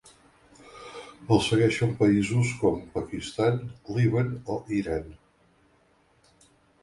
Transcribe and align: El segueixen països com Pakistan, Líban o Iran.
El 1.35 1.41
segueixen 1.47 1.91
països 1.99 2.53
com 2.63 2.79
Pakistan, 2.97 3.61
Líban 3.97 4.33
o 4.57 4.57
Iran. 4.81 5.15